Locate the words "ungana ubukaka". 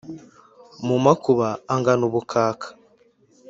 1.73-2.67